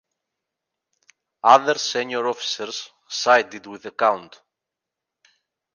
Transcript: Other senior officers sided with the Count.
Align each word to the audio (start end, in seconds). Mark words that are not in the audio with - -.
Other 1.43 1.77
senior 1.77 2.25
officers 2.27 2.89
sided 3.07 3.67
with 3.67 3.83
the 3.83 3.91
Count. 3.91 4.41